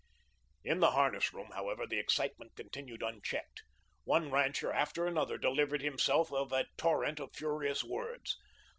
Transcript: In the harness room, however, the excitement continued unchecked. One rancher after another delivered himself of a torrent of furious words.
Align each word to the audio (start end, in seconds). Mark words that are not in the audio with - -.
In 0.63 0.79
the 0.79 0.89
harness 0.93 1.31
room, 1.31 1.51
however, 1.51 1.85
the 1.85 1.99
excitement 1.99 2.55
continued 2.55 3.03
unchecked. 3.03 3.61
One 4.03 4.31
rancher 4.31 4.73
after 4.73 5.05
another 5.05 5.37
delivered 5.37 5.83
himself 5.83 6.33
of 6.33 6.51
a 6.51 6.65
torrent 6.75 7.19
of 7.19 7.35
furious 7.35 7.83
words. 7.83 8.35